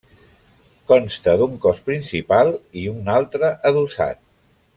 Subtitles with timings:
[0.91, 2.49] Consta d'un cos principal
[2.85, 4.25] i un altre adossat.